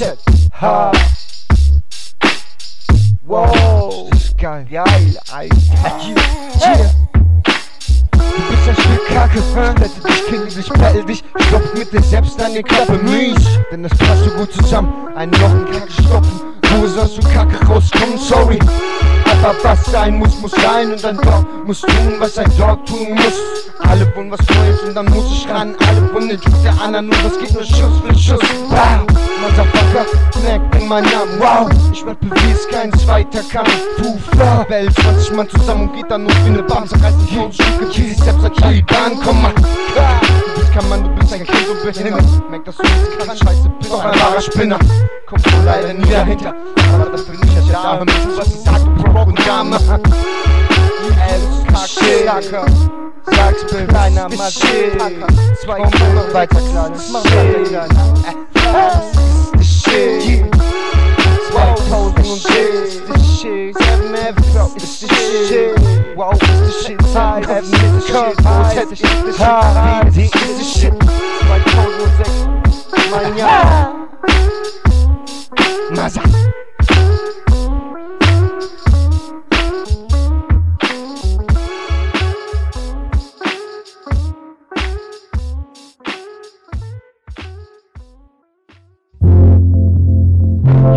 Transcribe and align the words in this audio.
Z, 0.00 0.16
H. 0.58 0.92
Wow, 3.26 4.08
das 4.10 4.24
ist 4.24 4.38
geil, 4.38 4.66
geil, 4.70 5.18
Alter. 5.30 5.56
Yeah, 6.08 6.78
yeah. 6.78 6.90
Du 8.14 8.18
bist 8.48 8.68
ein 8.68 8.76
Stück 8.76 9.08
Kacke, 9.08 9.42
splitte 9.42 9.90
dich, 10.08 10.26
kill 10.26 10.46
dich, 10.46 10.68
battle 10.70 11.04
dich, 11.04 11.22
stopf 11.48 11.74
mit 11.74 11.92
dir 11.92 12.02
selbst 12.02 12.40
die 12.40 12.62
Klappe, 12.62 12.94
mies. 12.94 13.44
Denn 13.70 13.82
das 13.82 13.92
passt 13.98 14.24
so 14.24 14.30
gut 14.30 14.50
zusammen, 14.54 14.90
einen 15.16 15.32
noch 15.32 15.50
einen 15.50 15.66
Kacke 15.66 15.92
stopfen, 15.92 16.40
wo 16.62 16.86
sollst 16.86 17.18
du 17.18 17.28
Kacke 17.34 17.62
rauskommen, 17.66 18.16
sorry. 18.16 18.58
Aber 19.42 19.54
was 19.62 19.84
sein 19.84 20.16
muss, 20.16 20.34
muss 20.40 20.52
sein 20.52 20.92
und 20.92 21.04
ein 21.04 21.18
Dog 21.18 21.66
muss 21.66 21.82
tun, 21.82 22.14
was 22.18 22.38
ein 22.38 22.50
Dog 22.56 22.86
tun 22.86 23.06
muss. 23.10 23.34
Alle 23.86 24.10
wollen 24.16 24.30
was 24.30 24.40
Neues 24.48 24.80
und 24.80 24.94
dann 24.94 25.10
muss 25.10 25.30
ich 25.30 25.46
ran, 25.46 25.76
alle 25.86 26.14
wollen 26.14 26.30
den 26.30 26.40
Druck 26.40 26.62
der 26.62 26.80
anderen 26.80 27.10
und 27.10 27.22
das 27.22 27.38
geht 27.38 27.52
nur 27.52 27.64
Schuss 27.64 28.00
für 28.02 28.18
Schuss. 28.18 28.59
Wow, 30.90 30.98
Motherfucker, 30.98 31.04
merkt 31.04 31.06
in 31.06 31.12
meinen 31.12 31.12
Namen, 31.12 31.40
wow. 31.40 31.92
Ich 31.92 32.04
werd 32.04 32.20
bewies, 32.20 32.68
kein 32.68 32.92
zweiter 32.98 33.42
kann. 33.44 33.66
Fufa, 33.96 34.64
Bell, 34.64 34.92
20 34.92 35.32
Mann 35.32 35.48
zusammen 35.48 35.88
und 35.88 35.94
geht 35.94 36.10
dann 36.10 36.24
nur 36.24 36.32
wie 36.44 36.50
ne 36.50 36.62
Bamse, 36.62 36.96
reißt 37.00 37.16
die 37.30 37.36
wie 37.36 38.08
sich 38.08 38.18
selbst 38.18 38.44
ein 38.44 38.54
Taliban, 38.54 39.20
komm 39.24 39.42
mal. 39.42 39.52
Du 39.54 40.60
bist 40.60 40.72
kein 40.72 40.88
Mann, 40.88 41.04
du 41.04 41.10
bist 41.10 41.32
ein 41.32 41.44
Kind 41.44 41.68
und 41.68 41.82
behindert. 41.82 42.50
Merk, 42.50 42.64
dass 42.64 42.76
du 42.76 42.82
nichts 42.82 43.08
kannst, 43.18 43.44
scheiße, 43.44 43.72
bist 43.78 43.92
doch 43.92 44.04
ein 44.04 44.20
wahrer 44.20 44.40
Spinner. 44.40 44.78
Kommst 45.26 45.46
du 45.46 45.50
leider 45.64 45.94
nie 45.94 46.10
dahinter, 46.10 46.54
aber 46.94 47.10
das 47.10 47.24
bin 47.24 47.40
ich, 47.42 47.54
ja 47.54 47.72
da, 47.72 47.98
hör 47.98 48.04
mir 48.04 48.22
zu, 48.22 48.36
was 48.36 48.46
ich 48.48 48.60
sag, 48.60 48.78
du 48.78 49.12
Brock 49.12 49.28
und 49.28 49.46
Dame. 49.46 49.78
Kacke. 52.26 52.66
Sag's 53.26 53.72
mir, 53.72 53.86
kleiner 53.86 54.28
Maschine. 54.28 55.26
Zwei 55.62 55.78
Monate 55.78 56.34
weiter, 56.34 56.60
kleines 56.60 57.10
Mach 57.12 57.24
weiter, 57.24 57.62
kleiner. 57.68 59.39
Whoa, 65.30 66.32
it's 66.32 66.40
the 66.40 66.72
shit 66.84 66.98
tied 67.12 67.48
at 67.48 67.62
me. 67.62 67.78
Shit 68.00 68.36
tied. 68.38 68.98
Shit 68.98 69.36
tied. 69.36 70.12
Shit. 70.64 70.92
My 71.48 71.58
Maza. 75.94 76.20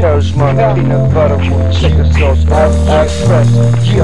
Masa. 0.01 0.21
Charisma, 0.21 0.75
peanut 0.75 1.13
butter, 1.13 1.37
chicken 1.71 2.11
sauce, 2.13 2.43
express, 2.89 3.49
yeah. 3.85 4.03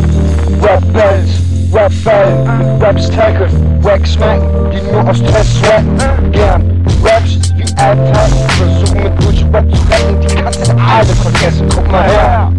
Rebels, 0.62 1.42
Rebell, 1.72 2.80
Raps 2.80 3.10
Tiger, 3.10 3.50
Wax 3.82 4.12
smacken, 4.12 4.72
die 4.72 4.82
nur 4.92 5.10
aus 5.10 5.22
Test 5.22 5.58
sweaten. 5.58 5.98
Gern 6.32 6.84
Raps 7.04 7.54
wie 7.56 7.64
Alltag, 7.78 8.30
versuchen 8.58 9.04
mit 9.04 9.24
durch 9.24 9.44
Rap 9.52 9.66
zu 9.74 9.82
retten, 9.90 10.22
die 10.22 10.36
Katze 10.36 10.76
alle 10.76 11.16
vergessen, 11.16 11.68
guck 11.74 11.92
mal 11.92 12.04
her. 12.04 12.52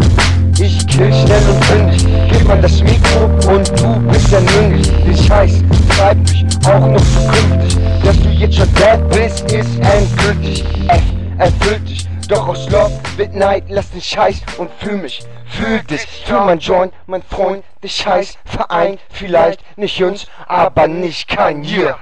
Ich 0.61 0.87
kill 0.89 1.13
schnell 1.13 1.43
und 1.49 1.65
fündig, 1.67 2.07
gib 2.31 2.49
mal 2.49 2.61
das 2.61 2.83
Mikro 2.83 3.27
und 3.53 3.69
du 3.81 4.01
bist 4.11 4.33
ja 4.33 4.41
mündig. 4.41 4.91
Ich 5.09 5.31
heiß, 5.31 5.63
treib 5.97 6.19
mich 6.19 6.45
auch 6.67 6.87
noch 6.89 7.01
zukünftig, 7.01 7.79
dass 8.05 8.21
du 8.21 8.29
jetzt 8.31 8.57
schon 8.57 8.69
dead 8.75 9.09
bist, 9.11 9.53
ist 9.53 9.79
endgültig. 9.79 10.65
F 10.89 11.03
erfüllt 11.39 11.89
dich, 11.89 12.09
doch 12.29 12.47
aus 12.47 12.69
Love, 12.71 12.93
Midnight, 13.17 13.65
lass 13.69 13.91
den 13.91 14.03
Scheiß 14.03 14.43
und 14.59 14.71
fühl 14.79 14.99
mich, 14.99 15.21
fühl 15.47 15.83
dich, 15.83 16.03
fühl 16.27 16.41
mein 16.41 16.59
Joint, 16.59 16.93
mein 17.07 17.23
Freund, 17.23 17.65
der 17.83 17.89
Scheiß 17.89 18.37
vereint, 18.45 19.01
vielleicht 19.09 19.63
nicht 19.79 20.03
uns, 20.03 20.27
aber 20.47 20.87
nicht 20.89 21.27
kein 21.29 21.65
Yeah. 21.65 21.99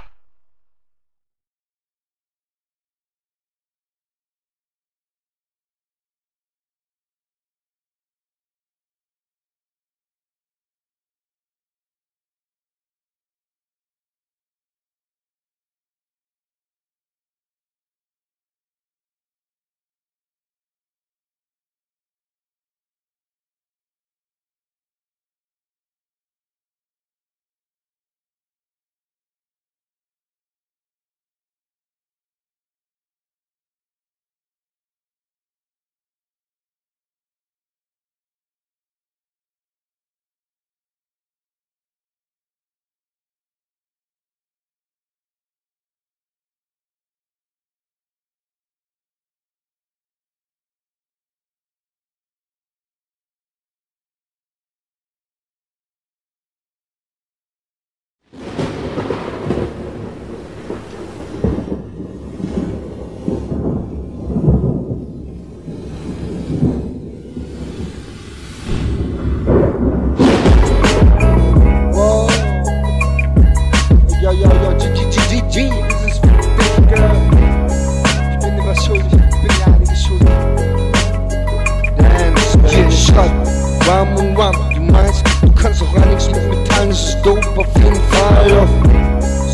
Und 84.16 84.36
Ram, 84.36 84.54
du 84.74 84.80
meinst, 84.80 85.24
du 85.42 85.52
kannst 85.52 85.82
auch 85.82 86.02
einiges 86.02 86.30
mit 86.30 86.48
mir 86.48 86.64
teilen, 86.64 86.90
das 86.90 87.08
ist 87.08 87.18
dope 87.22 87.48
auf 87.56 87.66
jeden 87.76 87.94
Fall. 87.94 88.48
Yo. 88.48 88.66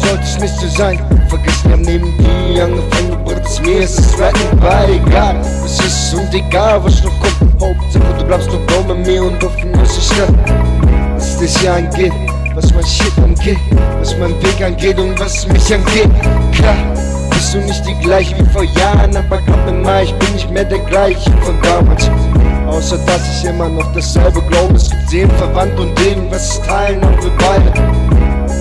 Sollte 0.00 0.22
es 0.22 0.38
nicht 0.38 0.54
so 0.56 0.66
sein, 0.68 0.98
vergiss 1.28 1.64
mir 1.64 1.74
am 1.74 1.82
Neben 1.82 2.12
die 2.18 2.60
angefangen, 2.60 3.10
du 3.10 3.34
brichst 3.34 3.62
mir, 3.62 3.80
ist 3.80 3.98
es 3.98 4.18
right 4.18 4.34
bei 4.60 4.94
egal. 4.94 5.36
Es 5.64 5.78
ist 5.80 6.14
und 6.14 6.32
egal, 6.34 6.82
was 6.84 7.02
noch 7.02 7.12
kommt. 7.20 7.60
Hauptsache, 7.60 8.18
du 8.18 8.24
bleibst 8.24 8.50
nur 8.50 8.60
Bro 8.66 8.94
mit 8.94 9.06
mir 9.06 9.22
und 9.22 9.42
offen 9.44 9.70
muss 9.72 9.96
ich 9.96 10.10
nicht 10.18 10.72
was 11.22 11.38
dich 11.38 11.56
hier 11.58 11.74
angeht, 11.74 12.12
was 12.54 12.74
mein 12.74 12.84
Shit 12.84 13.12
angeht, 13.22 13.58
was 14.00 14.16
mein 14.18 14.30
Weg 14.42 14.60
angeht 14.60 14.98
und 14.98 15.18
was 15.20 15.46
mich 15.46 15.72
angeht. 15.72 16.10
Klar, 16.52 16.74
bist 17.30 17.54
du 17.54 17.58
nicht 17.58 17.86
die 17.86 17.94
gleiche 18.04 18.36
wie 18.38 18.50
vor 18.50 18.64
Jahren, 18.64 19.16
aber 19.16 19.38
glaub 19.38 19.64
mir 19.66 19.72
mal, 19.72 20.02
ich 20.02 20.12
bin 20.14 20.32
nicht 20.32 20.50
mehr 20.50 20.64
der 20.64 20.80
gleiche 20.80 21.30
von 21.42 21.54
damals. 21.62 22.10
Außer 22.72 22.96
dass 23.04 23.20
ich 23.36 23.50
immer 23.50 23.68
noch 23.68 23.92
dasselbe 23.92 24.40
glaube, 24.48 24.74
es 24.74 24.88
gibt 24.88 25.10
Seelenverwandt 25.10 25.78
und 25.78 26.00
irgendwas 26.00 26.60
teilen 26.62 27.04
und 27.04 27.22
wir 27.22 27.30
beide. 27.36 27.70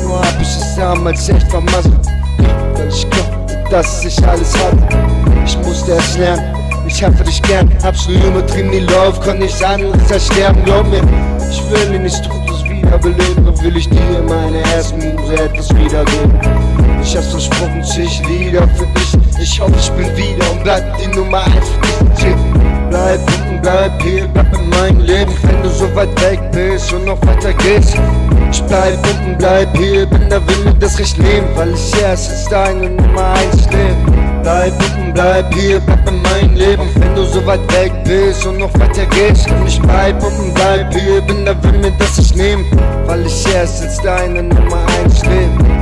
Nur 0.04 0.20
hab 0.20 0.42
ich 0.42 0.50
es 0.50 0.76
damals 0.76 1.30
echt 1.30 1.50
vermasselt, 1.50 2.06
weil 2.76 2.90
ich 2.90 3.10
glaubte, 3.10 3.64
dass 3.70 4.04
ich 4.04 4.28
alles 4.28 4.54
hatte. 4.58 4.86
Ich 5.46 5.58
musste 5.60 5.94
es 5.94 6.18
lernen, 6.18 6.54
ich 6.86 7.02
hab 7.02 7.18
für 7.18 7.24
dich 7.24 7.42
gern, 7.44 7.72
hab's 7.84 8.06
nur 8.10 8.22
übertrieben, 8.22 8.70
die 8.72 8.80
Love 8.80 9.18
kann 9.24 9.40
nichts 9.40 9.64
anderes 9.64 10.12
als 10.12 10.26
sterben, 10.26 10.62
glaub 10.66 10.86
mir. 10.90 11.02
Ich 11.50 11.64
will 11.72 11.98
nicht 12.00 12.22
Todes 12.26 12.66
wiederbeleben, 12.66 13.46
doch 13.46 13.64
will 13.64 13.78
ich 13.78 13.88
dir 13.88 14.24
meine 14.28 14.60
ersten 14.74 14.98
Muse 14.98 15.36
etwas 15.36 15.70
wiedergeben. 15.70 16.38
Ich 17.02 17.16
hab's 17.16 17.28
versprochen, 17.28 17.82
ich 17.82 18.28
Lieder 18.28 18.68
für 18.76 18.86
dich. 18.88 19.18
Ich 19.42 19.60
hoffe, 19.62 19.74
ich 19.80 19.90
bin 19.92 20.18
wieder 20.18 20.52
und 20.52 20.64
bleib 20.64 20.98
die 20.98 21.08
Nummer 21.16 21.46
1 21.46 21.56
für 21.56 22.26
dich. 22.26 22.51
Bleib 22.92 23.22
unten, 23.22 23.62
bleib 23.62 24.02
hier, 24.02 24.28
bleib 24.34 24.54
in 24.54 24.70
meinem 24.70 25.00
Leben, 25.00 25.32
wenn 25.44 25.64
du 25.64 25.70
so 25.70 25.96
weit 25.96 26.10
weg 26.22 26.42
bist 26.52 26.92
und 26.92 27.06
noch 27.06 27.22
weiter 27.26 27.54
gehst. 27.54 27.96
Ich 28.52 28.62
bleib 28.64 28.98
unten, 29.08 29.38
bleib 29.38 29.78
hier, 29.78 30.06
bin 30.06 30.30
der 30.30 30.46
Wille, 30.46 30.76
das 30.78 31.00
recht 31.00 31.18
leben, 31.18 31.48
weil 31.56 31.74
ich 31.74 32.02
erst 32.02 32.32
als 32.32 32.50
deine 32.50 32.90
Nummer 32.90 33.34
1 33.54 33.70
lebe. 33.72 33.96
Bleib 34.44 34.74
unten, 34.74 35.14
bleib 35.14 35.54
hier, 35.54 35.80
bleib 35.80 36.10
in 36.10 36.22
meinem 36.22 36.56
Leben, 36.56 36.90
wenn 36.96 37.16
du 37.16 37.24
so 37.24 37.46
weit 37.46 37.62
weg 37.72 37.94
bist 38.04 38.46
und 38.46 38.58
noch 38.58 38.74
weiter 38.78 39.06
gehst. 39.06 39.50
Und 39.50 39.66
ich 39.66 39.82
bleib 39.82 40.22
unten, 40.22 40.54
bleib 40.54 40.94
hier, 40.94 41.22
bin 41.22 41.46
der 41.46 41.64
Wille, 41.64 41.94
das 41.98 42.18
ich 42.18 42.36
nehm, 42.36 42.66
weil 43.06 43.26
ich 43.26 43.56
erst 43.56 43.84
als 43.84 44.02
deine 44.02 44.44
Nummer 44.44 44.86
1 45.02 45.26
lebe. 45.28 45.81